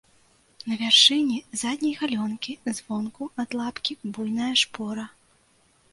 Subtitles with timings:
[0.71, 5.05] На вяршыні задняй галёнкі звонку ад лапкі буйная шпора.